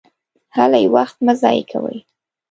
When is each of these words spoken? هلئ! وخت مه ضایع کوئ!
هلئ! 0.55 0.83
وخت 0.95 1.17
مه 1.25 1.33
ضایع 1.41 1.65
کوئ! 1.71 1.97